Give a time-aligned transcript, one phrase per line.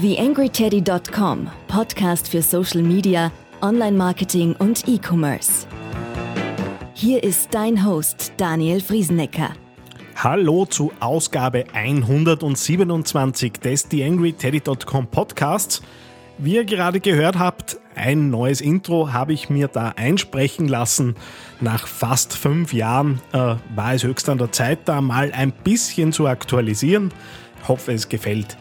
[0.00, 5.66] TheAngryTeddy.com, Podcast für Social Media, Online-Marketing und E-Commerce.
[6.94, 9.50] Hier ist dein Host Daniel Friesenecker.
[10.16, 15.82] Hallo zu Ausgabe 127 des TheAngryTeddy.com Podcasts.
[16.38, 21.16] Wie ihr gerade gehört habt, ein neues Intro habe ich mir da einsprechen lassen.
[21.60, 26.12] Nach fast fünf Jahren äh, war es höchst an der Zeit, da mal ein bisschen
[26.12, 27.12] zu aktualisieren.
[27.68, 28.56] Hoffe, es gefällt.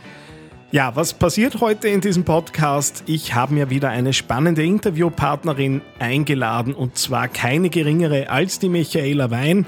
[0.73, 3.03] Ja, was passiert heute in diesem Podcast?
[3.05, 9.29] Ich habe mir wieder eine spannende Interviewpartnerin eingeladen und zwar keine geringere als die Michaela
[9.31, 9.65] Wein,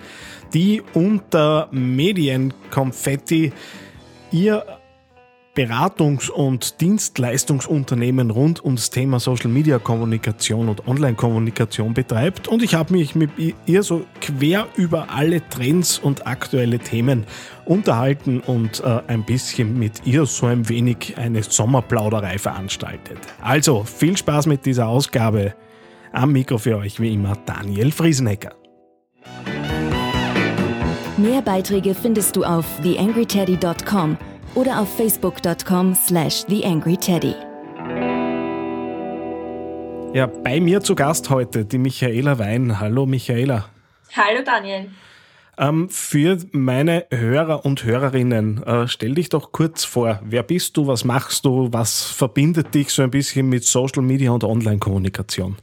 [0.54, 3.52] die unter Medienkonfetti
[4.32, 4.66] ihr
[5.56, 12.48] Beratungs- und Dienstleistungsunternehmen rund ums Thema Social Media Kommunikation und Online-Kommunikation betreibt.
[12.48, 13.30] Und ich habe mich mit
[13.68, 17.26] ihr so quer über alle Trends und aktuelle Themen
[17.66, 23.20] unterhalten und äh, ein bisschen mit ihr so ein wenig eine Sommerplauderei veranstaltet.
[23.40, 25.54] Also viel Spaß mit dieser Ausgabe.
[26.12, 28.56] Am Mikro für euch wie immer Daniel Friesenecker.
[31.18, 34.18] Mehr Beiträge findest du auf theangryteddy.com
[34.56, 37.36] oder auf facebook.com slash theangryteddy.
[40.14, 42.80] Ja, bei mir zu Gast heute die Michaela Wein.
[42.80, 43.66] Hallo Michaela.
[44.16, 44.92] Hallo Daniel.
[45.58, 50.20] Ähm, für meine Hörer und Hörerinnen, äh, stell dich doch kurz vor.
[50.24, 50.88] Wer bist du?
[50.88, 51.70] Was machst du?
[51.72, 55.58] Was verbindet dich so ein bisschen mit Social Media und Online-Kommunikation?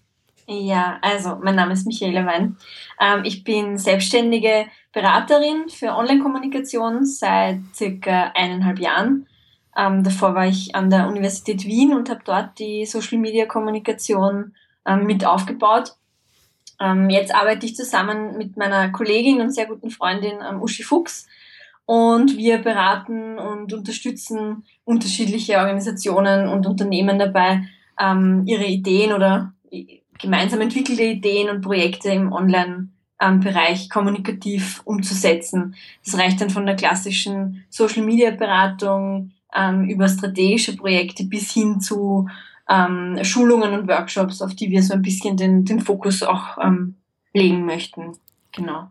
[0.52, 2.56] Ja, also mein Name ist Michaela Wein.
[3.00, 9.28] Ähm, ich bin selbstständige Beraterin für Online-Kommunikation seit circa eineinhalb Jahren.
[9.76, 14.56] Ähm, davor war ich an der Universität Wien und habe dort die Social-Media-Kommunikation
[14.86, 15.94] ähm, mit aufgebaut.
[17.10, 21.28] Jetzt arbeite ich zusammen mit meiner Kollegin und sehr guten Freundin Uschi Fuchs
[21.84, 29.52] und wir beraten und unterstützen unterschiedliche Organisationen und Unternehmen dabei, ihre Ideen oder
[30.20, 32.89] gemeinsam entwickelte Ideen und Projekte im Online-
[33.20, 35.74] ähm, Bereich kommunikativ umzusetzen.
[36.05, 42.28] Das reicht dann von der klassischen Social-Media-Beratung ähm, über strategische Projekte bis hin zu
[42.68, 46.96] ähm, Schulungen und Workshops, auf die wir so ein bisschen den, den Fokus auch ähm,
[47.34, 48.16] legen möchten.
[48.52, 48.90] Genau.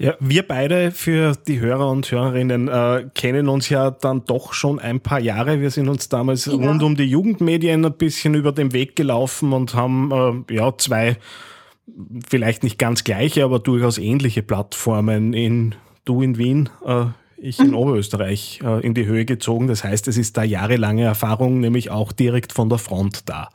[0.00, 4.78] Ja, wir beide für die Hörer und Hörerinnen äh, kennen uns ja dann doch schon
[4.78, 5.60] ein paar Jahre.
[5.60, 6.52] Wir sind uns damals ja.
[6.52, 11.16] rund um die Jugendmedien ein bisschen über den Weg gelaufen und haben äh, ja zwei
[12.28, 17.06] vielleicht nicht ganz gleiche, aber durchaus ähnliche Plattformen in du in Wien, äh,
[17.36, 17.76] ich in mhm.
[17.76, 19.66] Oberösterreich äh, in die Höhe gezogen.
[19.66, 23.48] Das heißt, es ist da jahrelange Erfahrung, nämlich auch direkt von der Front da.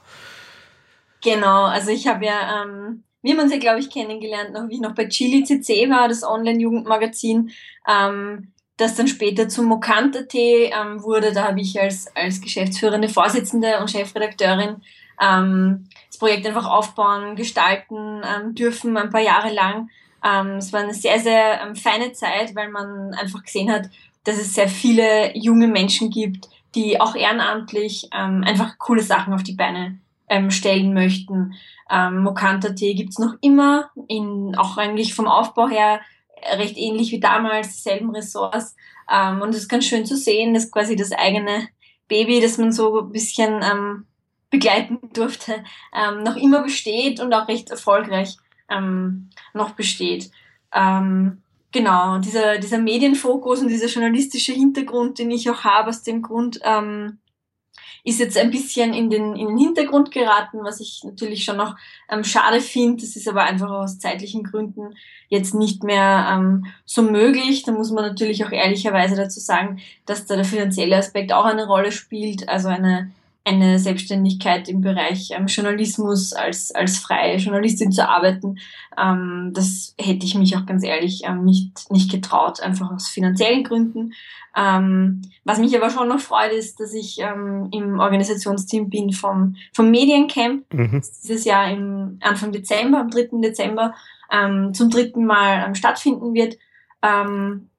[1.24, 4.76] Genau, also ich habe ja, ähm, wir haben uns ja, glaube ich, kennengelernt, noch wie
[4.76, 7.52] ich noch bei Chili CC war, das Online-Jugendmagazin,
[7.90, 11.32] ähm, das dann später zum Mokant.at ähm, wurde.
[11.32, 14.82] Da habe ich als, als geschäftsführende Vorsitzende und Chefredakteurin
[15.22, 19.90] ähm, das Projekt einfach aufbauen, gestalten ähm, dürfen, ein paar Jahre lang.
[20.24, 23.90] Ähm, es war eine sehr, sehr ähm, feine Zeit, weil man einfach gesehen hat,
[24.26, 29.44] dass es sehr viele junge Menschen gibt, die auch ehrenamtlich ähm, einfach coole Sachen auf
[29.44, 31.54] die Beine ähm, stellen möchten.
[31.90, 36.02] Ähm, Mokanta.at gibt's noch immer, in, auch eigentlich vom Aufbau her
[36.58, 38.76] recht ähnlich wie damals, dieselben Ressorts.
[39.12, 41.68] Ähm, und es ist ganz schön zu sehen, dass quasi das eigene
[42.08, 44.06] Baby, das man so ein bisschen ähm,
[44.50, 45.64] begleiten durfte,
[45.94, 48.38] ähm, noch immer besteht und auch recht erfolgreich
[48.70, 50.30] ähm, noch besteht.
[50.74, 51.42] Ähm,
[51.72, 56.60] genau, dieser, dieser Medienfokus und dieser journalistische Hintergrund, den ich auch habe, aus dem Grund
[56.64, 57.20] ähm,
[58.04, 61.76] ist jetzt ein bisschen in den, in den Hintergrund geraten, was ich natürlich schon noch
[62.10, 63.02] ähm, schade finde.
[63.02, 64.96] Das ist aber einfach aus zeitlichen Gründen
[65.30, 67.64] jetzt nicht mehr ähm, so möglich.
[67.64, 71.66] Da muss man natürlich auch ehrlicherweise dazu sagen, dass da der finanzielle Aspekt auch eine
[71.66, 72.50] Rolle spielt.
[72.50, 73.12] Also eine
[73.46, 78.58] eine Selbstständigkeit im Bereich ähm, Journalismus als, als freie Journalistin zu arbeiten.
[78.98, 83.64] Ähm, das hätte ich mich auch ganz ehrlich ähm, nicht, nicht getraut, einfach aus finanziellen
[83.64, 84.14] Gründen.
[84.56, 89.56] Ähm, was mich aber schon noch freut, ist, dass ich ähm, im Organisationsteam bin vom,
[89.74, 90.72] vom Mediencamp.
[90.74, 91.02] Mhm.
[91.02, 93.42] Dieses Jahr im Anfang Dezember, am 3.
[93.42, 93.94] Dezember,
[94.32, 96.58] ähm, zum dritten Mal stattfinden wird.
[97.02, 97.70] Ähm,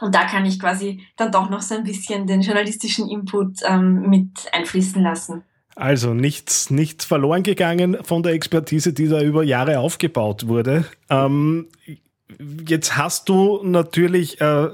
[0.00, 4.08] und da kann ich quasi dann doch noch so ein bisschen den journalistischen Input ähm,
[4.08, 5.42] mit einfließen lassen.
[5.76, 10.84] Also nichts, nichts verloren gegangen von der Expertise, die da über Jahre aufgebaut wurde.
[11.08, 11.68] Ähm,
[12.66, 14.68] jetzt hast du natürlich äh,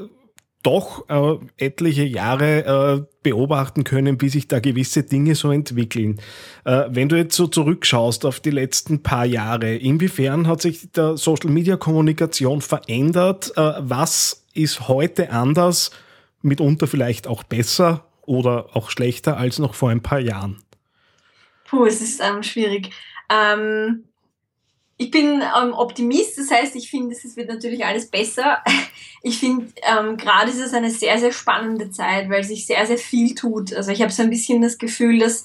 [0.62, 2.64] doch äh, etliche Jahre
[2.98, 6.20] äh, beobachten können, wie sich da gewisse Dinge so entwickeln.
[6.64, 11.16] Äh, wenn du jetzt so zurückschaust auf die letzten paar Jahre, inwiefern hat sich der
[11.16, 13.52] Social Media Kommunikation verändert?
[13.56, 15.92] Äh, was ist heute anders,
[16.42, 20.58] mitunter vielleicht auch besser oder auch schlechter als noch vor ein paar Jahren?
[21.68, 22.90] Puh, es ist ähm, schwierig.
[23.30, 24.04] Ähm,
[24.98, 28.62] ich bin ähm, Optimist, das heißt, ich finde, es wird natürlich alles besser.
[29.22, 32.98] Ich finde, ähm, gerade ist es eine sehr, sehr spannende Zeit, weil sich sehr, sehr
[32.98, 33.74] viel tut.
[33.74, 35.42] Also ich habe so ein bisschen das Gefühl, dass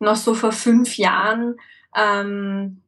[0.00, 1.54] noch so vor fünf Jahren
[1.94, 2.82] ähm,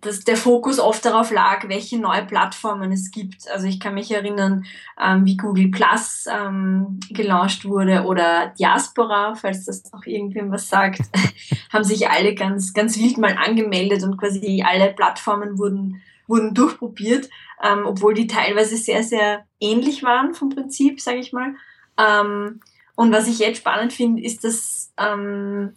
[0.00, 3.48] dass der Fokus oft darauf lag, welche neue Plattformen es gibt.
[3.50, 4.64] Also ich kann mich erinnern,
[5.00, 11.00] ähm, wie Google Plus ähm, gelauncht wurde oder Diaspora, falls das noch irgendwem was sagt,
[11.72, 17.28] haben sich alle ganz, ganz wild mal angemeldet und quasi alle Plattformen wurden, wurden durchprobiert,
[17.62, 21.54] ähm, obwohl die teilweise sehr, sehr ähnlich waren vom Prinzip, sage ich mal.
[21.98, 22.60] Ähm,
[22.94, 25.74] und was ich jetzt spannend finde, ist, dass, ähm,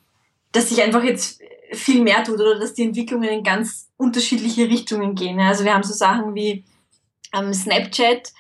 [0.52, 1.42] dass sich einfach jetzt
[1.74, 5.40] viel mehr tut oder dass die Entwicklungen in ganz unterschiedliche Richtungen gehen.
[5.40, 6.64] Also wir haben so Sachen wie
[7.34, 8.32] ähm, Snapchat,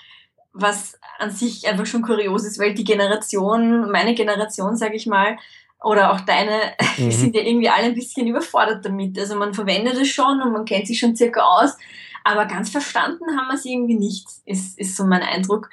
[0.53, 5.37] was an sich einfach schon kurios ist, weil die Generation, meine Generation, sage ich mal,
[5.83, 7.11] oder auch deine, mhm.
[7.11, 9.17] sind ja irgendwie alle ein bisschen überfordert damit.
[9.19, 11.77] Also man verwendet es schon und man kennt sich schon circa aus,
[12.23, 15.69] aber ganz verstanden haben wir es irgendwie nicht, ist, ist so mein Eindruck.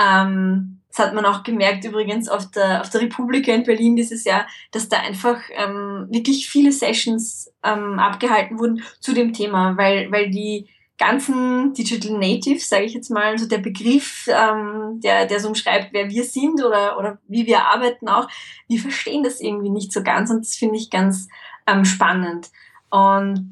[0.00, 4.24] Ähm, das hat man auch gemerkt übrigens auf der, auf der Republika in Berlin dieses
[4.24, 10.10] Jahr, dass da einfach ähm, wirklich viele Sessions ähm, abgehalten wurden zu dem Thema, weil,
[10.10, 15.40] weil die ganzen Digital Natives, sage ich jetzt mal, also der Begriff, ähm, der, der
[15.40, 18.28] so umschreibt, wer wir sind oder, oder wie wir arbeiten auch,
[18.70, 21.28] die verstehen das irgendwie nicht so ganz und das finde ich ganz
[21.66, 22.50] ähm, spannend.
[22.88, 23.50] Und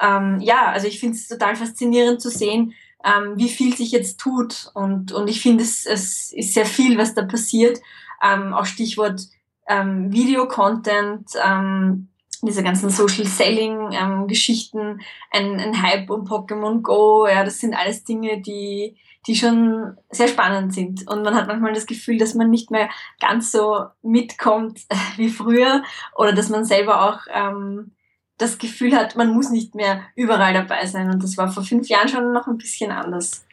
[0.00, 2.72] ähm, ja, also ich finde es total faszinierend zu sehen,
[3.06, 4.70] ähm, wie viel sich jetzt tut.
[4.74, 7.80] Und, und ich finde, es, es ist sehr viel, was da passiert.
[8.22, 9.20] Ähm, auch Stichwort
[9.68, 12.08] ähm, Video-Content, ähm,
[12.42, 15.00] diese ganzen Social Selling ähm, Geschichten,
[15.30, 20.28] ein, ein Hype um Pokémon Go, ja, das sind alles Dinge, die, die schon sehr
[20.28, 21.08] spannend sind.
[21.08, 22.88] Und man hat manchmal das Gefühl, dass man nicht mehr
[23.20, 24.80] ganz so mitkommt
[25.16, 25.82] wie früher
[26.16, 27.92] oder dass man selber auch ähm,
[28.38, 31.10] das Gefühl hat, man muss nicht mehr überall dabei sein.
[31.10, 33.44] Und das war vor fünf Jahren schon noch ein bisschen anders.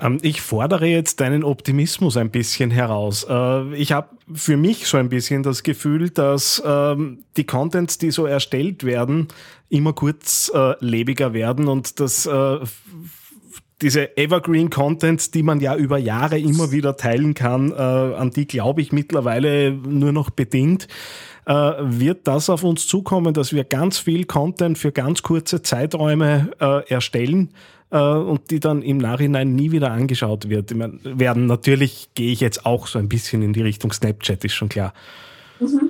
[0.00, 3.26] Ähm, ich fordere jetzt deinen Optimismus ein bisschen heraus.
[3.28, 8.10] Äh, ich habe für mich so ein bisschen das Gefühl, dass ähm, die Contents, die
[8.10, 9.28] so erstellt werden,
[9.68, 12.58] immer kurzlebiger werden und dass äh,
[13.82, 18.46] diese Evergreen Contents, die man ja über Jahre immer wieder teilen kann, äh, an die
[18.46, 20.88] glaube ich mittlerweile nur noch bedingt.
[21.44, 26.50] Äh, wird das auf uns zukommen, dass wir ganz viel Content für ganz kurze Zeiträume
[26.58, 27.50] äh, erstellen
[27.90, 31.46] äh, und die dann im Nachhinein nie wieder angeschaut wird, meine, werden.
[31.46, 34.92] Natürlich gehe ich jetzt auch so ein bisschen in die Richtung Snapchat, ist schon klar.
[35.60, 35.85] Mhm.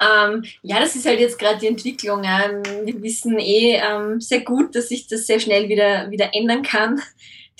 [0.00, 2.22] Ähm, ja, das ist halt jetzt gerade die Entwicklung.
[2.24, 6.62] Ähm, wir wissen eh ähm, sehr gut, dass sich das sehr schnell wieder, wieder ändern
[6.62, 7.00] kann,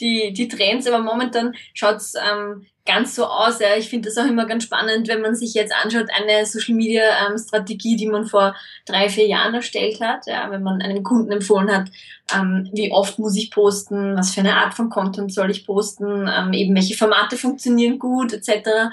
[0.00, 3.60] die, die Trends, aber momentan schaut es ähm, ganz so aus.
[3.60, 3.76] Ja.
[3.76, 7.02] Ich finde das auch immer ganz spannend, wenn man sich jetzt anschaut, eine Social Media
[7.26, 8.56] ähm, Strategie, die man vor
[8.86, 11.88] drei, vier Jahren erstellt hat, ja, wenn man einem Kunden empfohlen hat,
[12.34, 16.28] ähm, wie oft muss ich posten, was für eine Art von Content soll ich posten,
[16.28, 18.90] ähm, eben welche Formate funktionieren gut, etc.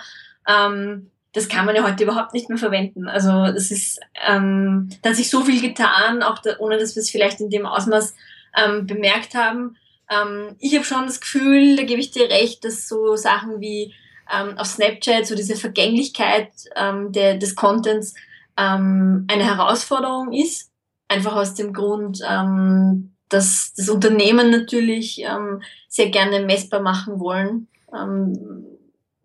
[0.48, 3.10] Ähm, das kann man ja heute überhaupt nicht mehr verwenden.
[3.10, 7.02] Also das ist, ähm, da hat sich so viel getan, auch da, ohne dass wir
[7.02, 8.16] es vielleicht in dem Ausmaß
[8.56, 9.76] ähm, bemerkt haben.
[10.10, 13.94] Ähm, ich habe schon das Gefühl, da gebe ich dir recht, dass so Sachen wie
[14.34, 18.14] ähm, auf Snapchat, so diese Vergänglichkeit ähm, der, des Contents
[18.56, 20.72] ähm, eine Herausforderung ist.
[21.10, 27.68] Einfach aus dem Grund, ähm, dass das Unternehmen natürlich ähm, sehr gerne messbar machen wollen,
[27.94, 28.66] ähm,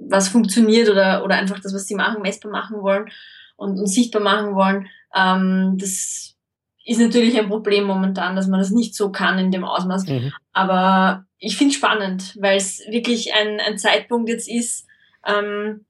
[0.00, 3.10] was funktioniert oder, oder einfach das, was sie machen, messbar machen wollen
[3.56, 4.88] und, und sichtbar machen wollen.
[5.14, 6.36] Ähm, das
[6.84, 10.06] ist natürlich ein Problem momentan, dass man das nicht so kann in dem Ausmaß.
[10.06, 10.32] Mhm.
[10.52, 14.86] Aber ich finde es spannend, weil es wirklich ein, ein Zeitpunkt jetzt ist,
[15.26, 15.84] ähm,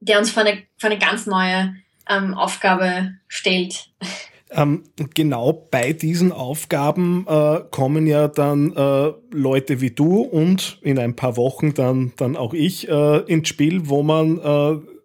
[0.00, 1.74] der uns vor eine, vor eine ganz neue
[2.08, 3.88] ähm, Aufgabe stellt.
[4.50, 4.84] Ähm,
[5.14, 11.16] genau bei diesen Aufgaben äh, kommen ja dann äh, Leute wie du und in ein
[11.16, 14.95] paar Wochen dann, dann auch ich äh, ins Spiel, wo man äh,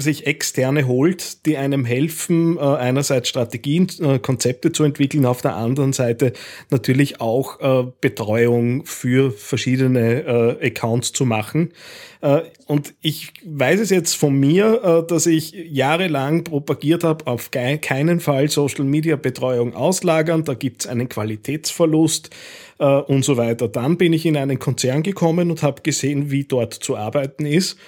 [0.00, 5.56] sich externe holt, die einem helfen, äh, einerseits Strategien, äh, Konzepte zu entwickeln, auf der
[5.56, 6.32] anderen Seite
[6.70, 11.72] natürlich auch äh, Betreuung für verschiedene Accounts zu machen.
[12.66, 18.48] Und ich weiß es jetzt von mir, dass ich jahrelang propagiert habe, auf keinen Fall
[18.48, 22.30] Social Media Betreuung auslagern, da gibt es einen Qualitätsverlust
[22.78, 23.68] und so weiter.
[23.68, 27.78] Dann bin ich in einen Konzern gekommen und habe gesehen, wie dort zu arbeiten ist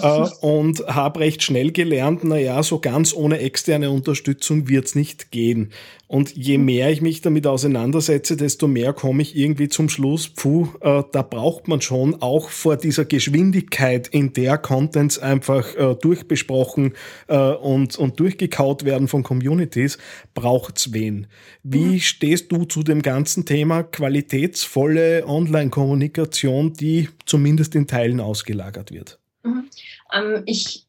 [0.00, 5.70] äh, und habe recht schnell gelernt, naja, so ganz ohne externe Unterstützung wird's nicht gehen.
[6.06, 10.68] Und je mehr ich mich damit auseinandersetze, desto mehr komme ich irgendwie zum Schluss, puh,
[10.80, 16.92] äh, da braucht man schon auch vor dieser Geschwindigkeit, in der Contents einfach äh, durchbesprochen
[17.26, 19.98] äh, und, und durchgekaut werden von Communities,
[20.34, 21.26] braucht's wen.
[21.62, 22.00] Wie mhm.
[22.00, 29.18] stehst du zu dem ganzen Thema qualitätsvolle Online-Kommunikation, die zumindest in Teilen ausgelagert wird?
[29.44, 29.68] Mhm.
[30.12, 30.84] Ähm, ich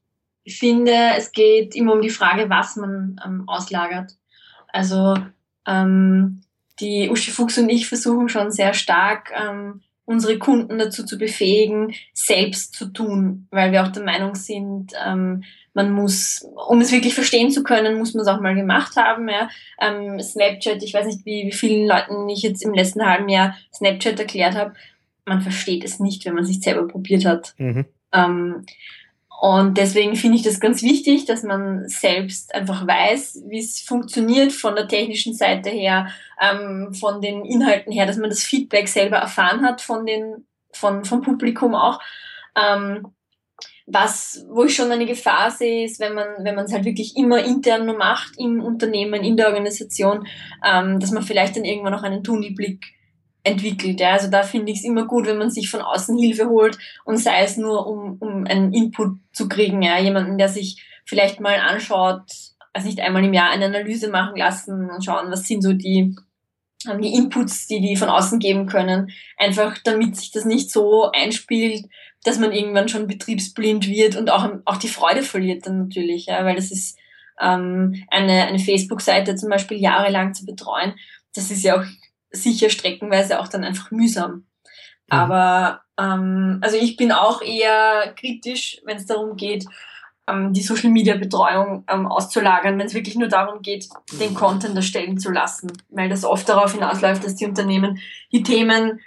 [0.48, 4.14] finde, es geht immer um die Frage, was man ähm, auslagert.
[4.68, 5.16] Also
[5.68, 6.42] ähm,
[6.80, 11.94] die Uschi Fuchs und ich versuchen schon sehr stark, ähm, unsere Kunden dazu zu befähigen,
[12.14, 15.44] selbst zu tun, weil wir auch der Meinung sind, ähm,
[15.74, 19.28] man muss, um es wirklich verstehen zu können, muss man es auch mal gemacht haben.
[19.28, 19.50] Ja.
[19.82, 23.58] Ähm, Snapchat, ich weiß nicht, wie, wie vielen Leuten ich jetzt im letzten halben Jahr
[23.74, 24.74] Snapchat erklärt habe,
[25.26, 27.56] man versteht es nicht, wenn man sich selber probiert hat.
[27.58, 27.86] Mhm.
[28.16, 28.66] Ähm,
[29.42, 34.54] und deswegen finde ich das ganz wichtig, dass man selbst einfach weiß, wie es funktioniert
[34.54, 36.08] von der technischen Seite her,
[36.42, 41.04] ähm, von den Inhalten her, dass man das Feedback selber erfahren hat von den, von,
[41.04, 42.00] vom Publikum auch.
[42.56, 43.08] Ähm,
[43.88, 47.16] was, wo ich schon eine Gefahr sehe, ist, wenn man, wenn man es halt wirklich
[47.16, 50.28] immer intern nur macht, im Unternehmen, in der Organisation,
[50.66, 52.84] ähm, dass man vielleicht dann irgendwann noch einen Tunnelblick
[53.46, 54.00] entwickelt.
[54.00, 54.12] Ja.
[54.12, 57.18] Also da finde ich es immer gut, wenn man sich von außen Hilfe holt und
[57.18, 59.82] sei es nur, um, um einen Input zu kriegen.
[59.82, 60.00] Ja.
[60.00, 62.24] Jemanden, der sich vielleicht mal anschaut,
[62.74, 66.16] also nicht einmal im Jahr eine Analyse machen lassen und schauen, was sind so die,
[66.90, 69.12] ähm, die Inputs, die die von außen geben können.
[69.38, 71.86] Einfach damit sich das nicht so einspielt,
[72.24, 76.44] dass man irgendwann schon betriebsblind wird und auch, auch die Freude verliert dann natürlich, ja,
[76.44, 76.98] weil das ist
[77.40, 80.96] ähm, eine, eine Facebook-Seite zum Beispiel jahrelang zu betreuen.
[81.36, 81.86] Das ist ja auch
[82.36, 84.32] sicher streckenweise auch dann einfach mühsam.
[84.32, 84.44] Mhm.
[85.08, 89.66] Aber ähm, also ich bin auch eher kritisch, wenn es darum geht,
[90.28, 93.88] ähm, die Social Media Betreuung ähm, auszulagern, wenn es wirklich nur darum geht,
[94.20, 98.00] den Content erstellen zu lassen, weil das oft darauf hinausläuft, dass die Unternehmen
[98.32, 99.00] die Themen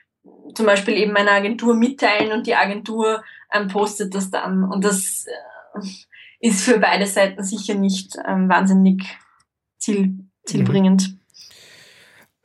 [0.54, 4.64] zum Beispiel eben einer Agentur mitteilen und die Agentur ähm, postet das dann.
[4.64, 5.86] Und das äh,
[6.40, 9.02] ist für beide Seiten sicher nicht ähm, wahnsinnig
[9.78, 11.17] ziel, zielbringend.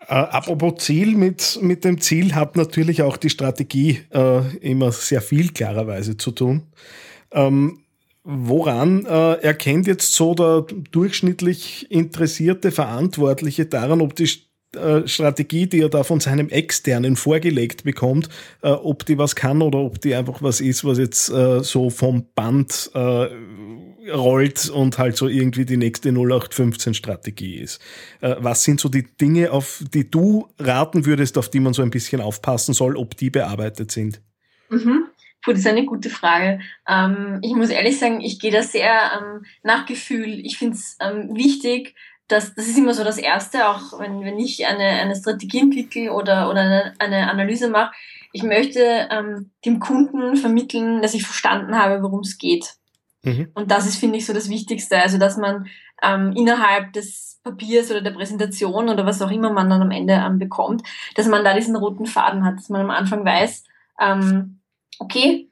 [0.07, 5.21] Äh, apropos Ziel, mit, mit dem Ziel hat natürlich auch die Strategie äh, immer sehr
[5.21, 6.63] viel klarerweise zu tun.
[7.31, 7.79] Ähm,
[8.23, 14.29] woran äh, erkennt jetzt so der durchschnittlich interessierte Verantwortliche daran, ob die
[14.75, 18.29] äh, Strategie, die er da von seinem Externen vorgelegt bekommt,
[18.61, 21.89] äh, ob die was kann oder ob die einfach was ist, was jetzt äh, so
[21.89, 22.91] vom Band
[24.11, 27.81] rollt und halt so irgendwie die nächste 0815-Strategie ist.
[28.21, 31.81] Äh, was sind so die Dinge, auf die du raten würdest, auf die man so
[31.81, 34.21] ein bisschen aufpassen soll, ob die bearbeitet sind?
[34.69, 35.05] Mhm.
[35.43, 36.61] Puh, das ist eine gute Frage.
[36.87, 40.39] Ähm, ich muss ehrlich sagen, ich gehe da sehr ähm, nach Gefühl.
[40.45, 41.95] Ich finde es ähm, wichtig,
[42.29, 46.13] dass das ist immer so das Erste, auch wenn, wenn ich eine, eine Strategie entwickle
[46.13, 47.91] oder, oder eine, eine Analyse mache.
[48.31, 49.07] Ich möchte
[49.63, 52.77] dem Kunden vermitteln, dass ich verstanden habe, worum es geht.
[53.23, 53.49] Mhm.
[53.53, 55.01] Und das ist, finde ich, so das Wichtigste.
[55.01, 55.67] Also, dass man
[56.01, 60.13] ähm, innerhalb des Papiers oder der Präsentation oder was auch immer man dann am Ende
[60.13, 60.83] ähm, bekommt,
[61.15, 63.63] dass man da diesen roten Faden hat, dass man am Anfang weiß,
[63.99, 64.59] ähm,
[64.99, 65.49] okay,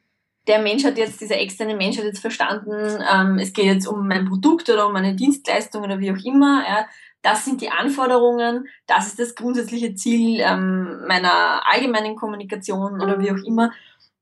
[0.48, 4.08] der Mensch hat jetzt, dieser externe Mensch hat jetzt verstanden, ähm, es geht jetzt um
[4.08, 6.64] mein Produkt oder um eine Dienstleistung oder wie auch immer.
[6.68, 6.88] Ja.
[7.22, 13.32] Das sind die Anforderungen, das ist das grundsätzliche Ziel ähm, meiner allgemeinen Kommunikation oder wie
[13.32, 13.72] auch immer.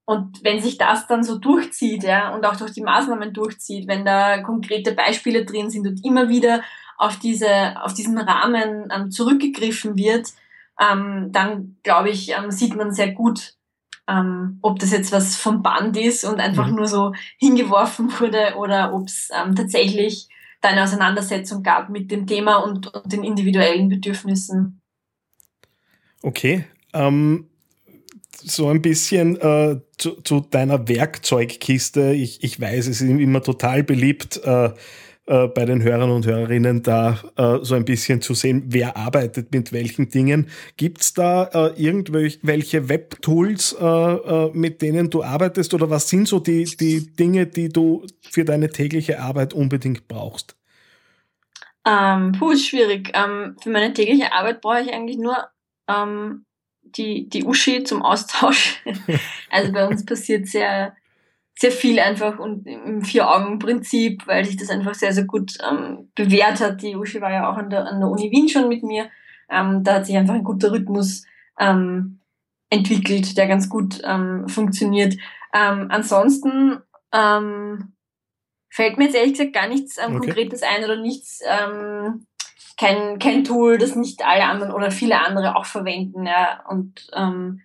[0.09, 4.05] Und wenn sich das dann so durchzieht, ja, und auch durch die Maßnahmen durchzieht, wenn
[4.05, 6.63] da konkrete Beispiele drin sind und immer wieder
[6.97, 10.29] auf diese, auf diesen Rahmen ähm, zurückgegriffen wird,
[10.81, 13.53] ähm, dann glaube ich, ähm, sieht man sehr gut,
[14.07, 16.77] ähm, ob das jetzt was vom Band ist und einfach mhm.
[16.77, 20.27] nur so hingeworfen wurde oder ob es ähm, tatsächlich
[20.61, 24.81] da eine Auseinandersetzung gab mit dem Thema und, und den individuellen Bedürfnissen.
[26.23, 26.65] Okay.
[26.93, 27.48] Ähm,
[28.39, 32.13] so ein bisschen äh, zu, zu, deiner Werkzeugkiste.
[32.13, 34.71] Ich, ich weiß, es ist immer total beliebt, äh,
[35.29, 39.53] äh, bei den Hörern und Hörerinnen da äh, so ein bisschen zu sehen, wer arbeitet
[39.53, 40.49] mit welchen Dingen.
[40.75, 46.39] Gibt es da äh, irgendwelche Webtools, äh, mit denen du arbeitest oder was sind so
[46.39, 50.55] die, die Dinge, die du für deine tägliche Arbeit unbedingt brauchst?
[51.85, 53.11] Ähm, puh, schwierig.
[53.13, 55.37] Ähm, für meine tägliche Arbeit brauche ich eigentlich nur
[55.87, 56.45] ähm,
[56.95, 58.83] die, die Uschi zum Austausch.
[59.49, 60.95] also bei uns passiert sehr,
[61.57, 66.61] sehr viel einfach und im Vier-Augen-Prinzip, weil sich das einfach sehr, sehr gut ähm, bewährt
[66.61, 66.81] hat.
[66.81, 69.09] Die Uschi war ja auch an der, an der Uni Wien schon mit mir.
[69.49, 71.25] Ähm, da hat sich einfach ein guter Rhythmus
[71.59, 72.19] ähm,
[72.69, 75.15] entwickelt, der ganz gut ähm, funktioniert.
[75.53, 76.79] Ähm, ansonsten
[77.11, 77.93] Ähm,
[78.69, 80.27] fällt mir jetzt ehrlich gesagt gar nichts ähm, okay.
[80.27, 82.25] Konkretes ein oder nichts, ähm,
[82.79, 86.25] kein, kein Tool, das nicht alle anderen oder viele andere auch verwenden.
[86.25, 86.63] Ja.
[86.69, 87.61] Und ähm,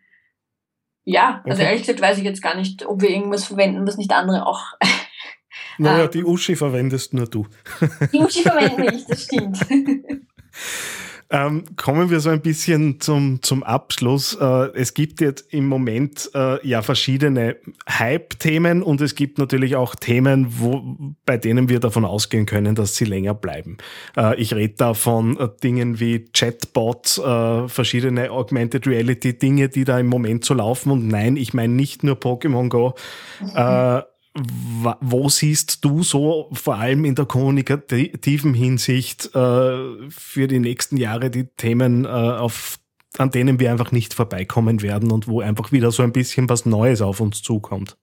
[1.04, 1.66] ja, also okay.
[1.66, 4.72] ehrlich gesagt weiß ich jetzt gar nicht, ob wir irgendwas verwenden, was nicht andere auch.
[5.78, 7.46] naja, ähm, die Uschi verwendest nur du.
[8.12, 9.58] die Uschi verwende ich, das stimmt.
[11.30, 14.36] Ähm, kommen wir so ein bisschen zum, zum Abschluss.
[14.40, 17.56] Äh, es gibt jetzt im Moment äh, ja verschiedene
[17.88, 20.82] Hype-Themen und es gibt natürlich auch Themen, wo,
[21.24, 23.78] bei denen wir davon ausgehen können, dass sie länger bleiben.
[24.16, 29.84] Äh, ich rede da von äh, Dingen wie Chatbots, äh, verschiedene Augmented Reality Dinge, die
[29.84, 30.90] da im Moment so laufen.
[30.90, 32.94] Und nein, ich meine nicht nur Pokémon Go.
[33.40, 34.02] Mhm
[34.34, 41.30] wo siehst du so vor allem in der kommunikativen Hinsicht äh, für die nächsten Jahre
[41.30, 42.78] die Themen, äh, auf,
[43.16, 46.66] an denen wir einfach nicht vorbeikommen werden und wo einfach wieder so ein bisschen was
[46.66, 47.96] Neues auf uns zukommt?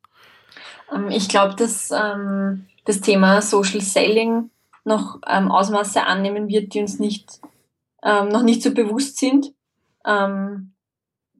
[0.94, 4.50] Ähm, ich glaube, dass ähm, das Thema Social Selling
[4.86, 7.42] noch ähm, Ausmaße annehmen wird, die uns nicht,
[8.04, 9.54] ähm, noch nicht so bewusst sind.
[10.06, 10.72] Ähm,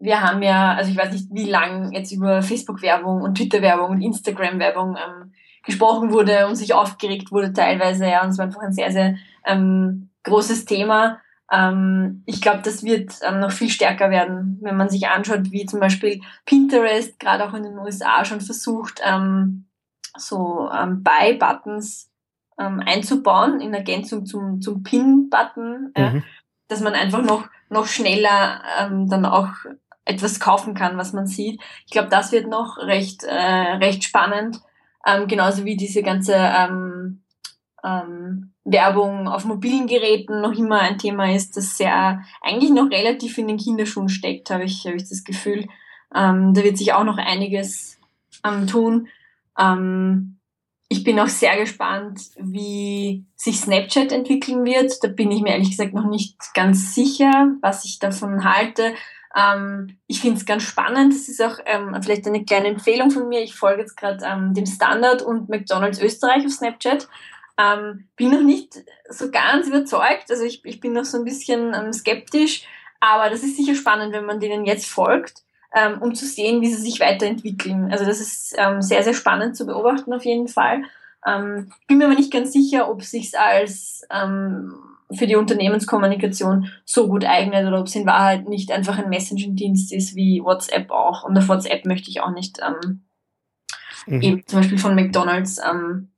[0.02, 4.02] wir haben ja, also ich weiß nicht, wie lang jetzt über Facebook-Werbung und Twitter-Werbung und
[4.02, 8.08] Instagram-Werbung ähm, gesprochen wurde und sich aufgeregt wurde teilweise.
[8.08, 9.16] Ja, und es war einfach ein sehr, sehr
[9.46, 11.20] ähm, großes Thema.
[11.52, 15.66] Ähm, ich glaube, das wird ähm, noch viel stärker werden, wenn man sich anschaut, wie
[15.66, 19.66] zum Beispiel Pinterest gerade auch in den USA schon versucht, ähm,
[20.18, 22.10] so ähm, Buy-Buttons
[22.60, 26.18] ähm, einzubauen in Ergänzung zum, zum Pin-Button, mhm.
[26.18, 26.22] äh,
[26.70, 29.50] dass man einfach noch, noch schneller ähm, dann auch
[30.06, 31.62] etwas kaufen kann, was man sieht.
[31.86, 34.62] Ich glaube, das wird noch recht, äh, recht spannend.
[35.06, 37.22] Ähm, genauso wie diese ganze ähm,
[37.84, 43.38] ähm, Werbung auf mobilen Geräten noch immer ein Thema ist, das sehr eigentlich noch relativ
[43.38, 45.68] in den Kinderschuhen steckt, habe ich, hab ich das Gefühl.
[46.14, 47.98] Ähm, da wird sich auch noch einiges
[48.46, 49.08] ähm, tun.
[49.58, 50.38] Ähm,
[50.90, 55.02] ich bin auch sehr gespannt, wie sich Snapchat entwickeln wird.
[55.02, 58.94] Da bin ich mir ehrlich gesagt noch nicht ganz sicher, was ich davon halte.
[59.36, 61.14] Ähm, ich finde es ganz spannend.
[61.14, 63.42] Das ist auch ähm, vielleicht eine kleine Empfehlung von mir.
[63.42, 67.08] Ich folge jetzt gerade ähm, dem Standard und McDonalds Österreich auf Snapchat.
[67.58, 70.30] Ähm, bin noch nicht so ganz überzeugt.
[70.30, 72.68] Also ich, ich bin noch so ein bisschen ähm, skeptisch.
[73.00, 76.72] Aber das ist sicher spannend, wenn man denen jetzt folgt, ähm, um zu sehen, wie
[76.72, 77.92] sie sich weiterentwickeln.
[77.92, 80.84] Also das ist sehr, sehr spannend zu beobachten auf jeden Fall.
[81.24, 84.06] bin mir aber nicht ganz sicher, ob sich als
[85.14, 89.92] für die Unternehmenskommunikation so gut eignet oder ob es in Wahrheit nicht einfach ein Messaging-Dienst
[89.94, 91.24] ist wie WhatsApp auch.
[91.24, 93.04] Und auf WhatsApp möchte ich auch nicht ähm,
[94.06, 94.22] mhm.
[94.22, 96.12] eben zum Beispiel von McDonalds ähm,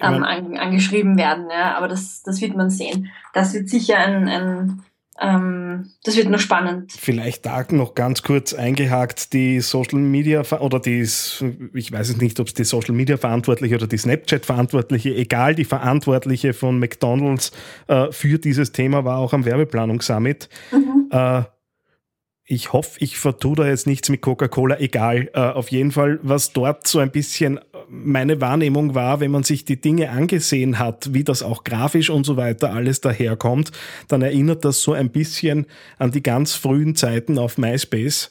[0.00, 1.48] ähm, an, angeschrieben werden.
[1.50, 1.76] Ja?
[1.76, 3.10] Aber das, das wird man sehen.
[3.34, 4.82] Das wird sicher ein, ein
[5.20, 6.92] ähm, das wird noch spannend.
[6.92, 12.40] Vielleicht da noch ganz kurz eingehakt, die Social Media oder die, ich weiß es nicht,
[12.40, 17.52] ob es die Social Media Verantwortliche oder die Snapchat Verantwortliche, egal, die Verantwortliche von McDonalds
[17.86, 20.48] äh, für dieses Thema war auch am Werbeplanungssummit.
[20.72, 21.08] Mhm.
[21.10, 21.42] Äh,
[22.50, 25.30] ich hoffe, ich vertue da jetzt nichts mit Coca-Cola, egal.
[25.34, 29.64] Äh, auf jeden Fall, was dort so ein bisschen meine Wahrnehmung war, wenn man sich
[29.64, 33.70] die Dinge angesehen hat, wie das auch grafisch und so weiter alles daherkommt,
[34.08, 35.66] dann erinnert das so ein bisschen
[35.98, 38.30] an die ganz frühen Zeiten auf MySpace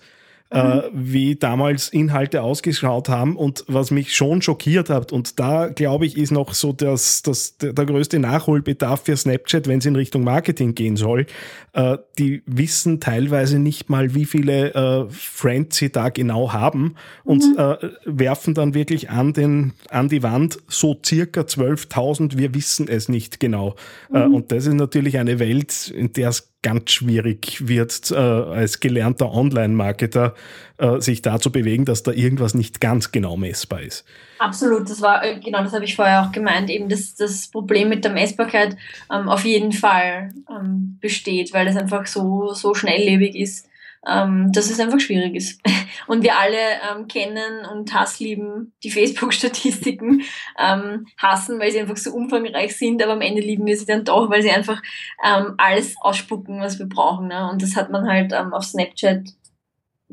[0.52, 0.82] äh, mhm.
[0.94, 5.12] wie damals Inhalte ausgeschaut haben und was mich schon schockiert hat.
[5.12, 9.68] Und da, glaube ich, ist noch so das, das, der, der größte Nachholbedarf für Snapchat,
[9.68, 11.28] wenn es in Richtung Marketing gehen soll.
[11.74, 17.44] Äh, die wissen teilweise nicht mal, wie viele äh, Friends sie da genau haben und
[17.44, 17.58] mhm.
[17.58, 23.08] äh, werfen dann wirklich an, den, an die Wand so circa 12.000, wir wissen es
[23.08, 23.76] nicht genau.
[24.12, 24.34] Äh, mhm.
[24.34, 29.32] und das ist natürlich eine Welt, in der es ganz schwierig wird, äh, als gelernter
[29.32, 30.36] Online-Marketer
[30.78, 34.04] äh, sich da zu bewegen, dass da irgendwas nicht ganz genau messbar ist.
[34.40, 37.88] Absolut, das war, äh, genau, das habe ich vorher auch gemeint, eben dass das Problem
[37.88, 38.76] mit der Messbarkeit
[39.14, 43.69] ähm, auf jeden Fall ähm, besteht, weil es einfach so, so schnelllebig ist
[44.08, 45.62] ähm, dass es einfach schwierig ist.
[46.08, 50.24] Und wir alle ähm, kennen und hasslieben die Facebook-Statistiken,
[50.58, 54.06] ähm, hassen, weil sie einfach so umfangreich sind, aber am Ende lieben wir sie dann
[54.06, 54.82] doch, weil sie einfach
[55.24, 57.28] ähm, alles ausspucken, was wir brauchen.
[57.28, 57.50] Ne?
[57.50, 59.30] Und das hat man halt ähm, auf Snapchat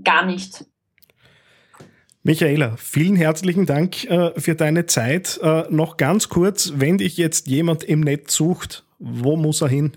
[0.03, 0.65] gar nicht.
[2.23, 5.39] Michaela, vielen herzlichen Dank äh, für deine Zeit.
[5.43, 9.97] Äh, noch ganz kurz, wenn dich jetzt jemand im Netz sucht, wo muss er hin?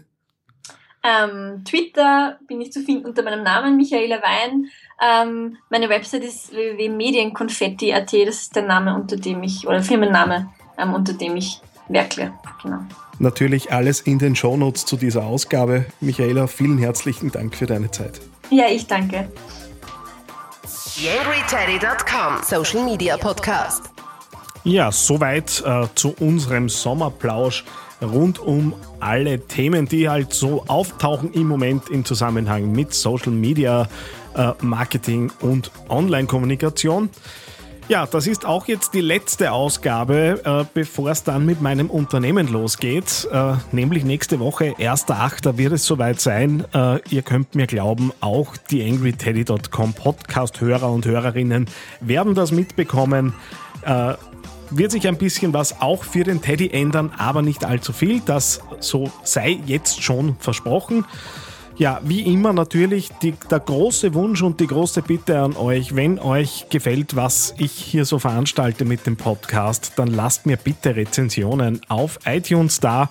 [1.02, 4.66] Ähm, Twitter bin ich zu finden unter meinem Namen, Michaela Wein.
[5.02, 10.94] Ähm, meine Website ist www.medienkonfetti.at, das ist der Name, unter dem ich, oder Firmenname, ähm,
[10.94, 12.34] unter dem ich werkle.
[12.62, 12.80] Genau.
[13.18, 15.86] Natürlich alles in den Shownotes zu dieser Ausgabe.
[16.00, 18.20] Michaela, vielen herzlichen Dank für deine Zeit.
[18.50, 19.30] Ja, ich danke.
[20.96, 23.90] YangryTeddy.com Social Media Podcast.
[24.64, 27.64] Ja, soweit äh, zu unserem Sommerplausch
[28.02, 33.88] rund um alle Themen, die halt so auftauchen im Moment im Zusammenhang mit Social Media,
[34.36, 37.10] äh, Marketing und Online-Kommunikation.
[37.90, 42.48] Ja, das ist auch jetzt die letzte Ausgabe, äh, bevor es dann mit meinem Unternehmen
[42.48, 43.28] losgeht.
[43.32, 45.58] Äh, nämlich nächste Woche, 1.8.
[45.58, 46.66] wird es soweit sein.
[46.72, 51.66] Äh, ihr könnt mir glauben, auch die angryteddy.com Podcast-Hörer und Hörerinnen
[52.00, 53.34] werden das mitbekommen.
[54.72, 58.22] Wird sich ein bisschen was auch für den Teddy ändern, aber nicht allzu viel.
[58.22, 61.06] Das so sei jetzt schon versprochen.
[61.78, 66.20] Ja, wie immer natürlich die, der große Wunsch und die große Bitte an euch, wenn
[66.20, 71.80] euch gefällt, was ich hier so veranstalte mit dem Podcast, dann lasst mir bitte Rezensionen
[71.88, 73.10] auf iTunes da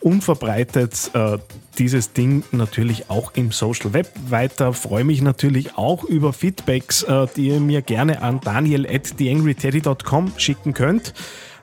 [0.00, 1.36] und verbreitet äh,
[1.78, 4.72] dieses Ding natürlich auch im Social Web weiter.
[4.72, 10.32] Freue mich natürlich auch über Feedbacks, äh, die ihr mir gerne an daniel at theangryteddy.com
[10.36, 11.14] schicken könnt.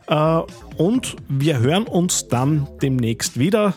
[0.07, 0.41] Äh,
[0.77, 3.75] und wir hören uns dann demnächst wieder.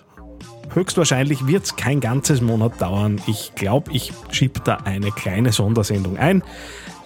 [0.73, 3.21] Höchstwahrscheinlich wird es kein ganzes Monat dauern.
[3.27, 6.43] Ich glaube, ich schiebe da eine kleine Sondersendung ein.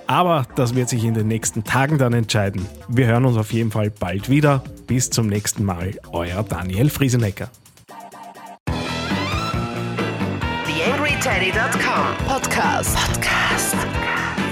[0.06, 2.66] Aber das wird sich in den nächsten Tagen dann entscheiden.
[2.88, 4.62] Wir hören uns auf jeden Fall bald wieder.
[4.86, 5.92] Bis zum nächsten Mal.
[6.10, 7.50] Euer Daniel Friesenecker.
[11.42, 12.96] TheAngryTeddy.com Podcast.
[12.96, 13.74] Podcast.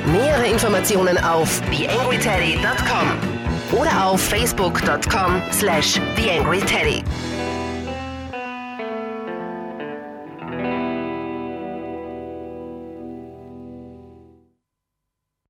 [0.06, 7.04] Nähere Informationen auf TheAngryTeddy.com oder auf Facebook.com slash TheAngryTeddy.